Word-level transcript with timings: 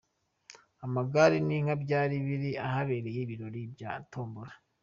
Amagare 0.85 1.37
n'inka 1.47 1.73
byari 1.83 2.15
biri 2.25 2.51
ahaberaga 2.67 3.19
ibirori 3.23 3.61
bya 3.73 3.91
Tombola. 4.11 4.53